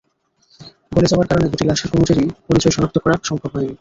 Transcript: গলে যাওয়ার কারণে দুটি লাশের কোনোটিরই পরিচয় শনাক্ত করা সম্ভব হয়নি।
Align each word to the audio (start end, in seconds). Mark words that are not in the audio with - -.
গলে 0.91 1.07
যাওয়ার 1.07 1.27
কারণে 1.29 1.47
দুটি 1.51 1.65
লাশের 1.65 1.89
কোনোটিরই 1.93 2.27
পরিচয় 2.47 2.73
শনাক্ত 2.75 2.97
করা 3.03 3.15
সম্ভব 3.23 3.49
হয়নি। 3.53 3.69